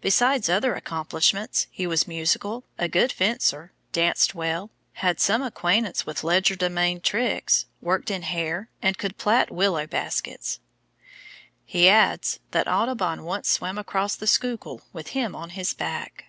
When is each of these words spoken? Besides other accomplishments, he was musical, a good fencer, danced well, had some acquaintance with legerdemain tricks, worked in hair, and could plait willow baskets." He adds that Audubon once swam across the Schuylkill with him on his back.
Besides 0.00 0.48
other 0.48 0.76
accomplishments, 0.76 1.66
he 1.72 1.84
was 1.84 2.06
musical, 2.06 2.62
a 2.78 2.86
good 2.88 3.10
fencer, 3.10 3.72
danced 3.90 4.32
well, 4.32 4.70
had 4.92 5.18
some 5.18 5.42
acquaintance 5.42 6.06
with 6.06 6.22
legerdemain 6.22 7.00
tricks, 7.00 7.66
worked 7.80 8.12
in 8.12 8.22
hair, 8.22 8.70
and 8.80 8.96
could 8.96 9.18
plait 9.18 9.50
willow 9.50 9.88
baskets." 9.88 10.60
He 11.66 11.88
adds 11.88 12.38
that 12.52 12.68
Audubon 12.68 13.24
once 13.24 13.50
swam 13.50 13.76
across 13.76 14.14
the 14.14 14.28
Schuylkill 14.28 14.82
with 14.92 15.08
him 15.18 15.34
on 15.34 15.50
his 15.50 15.74
back. 15.74 16.26